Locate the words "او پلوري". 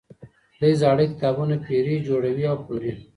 2.51-2.91